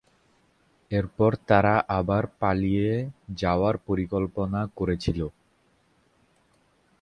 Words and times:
এর 0.91 1.05
পর 1.17 1.31
তারা 1.47 1.75
আবার 1.97 2.23
পালিয়ে 2.39 2.89
যাওয়ার 3.35 3.75
পরিকল্পনা 3.87 4.61
করেছিল। 4.77 5.19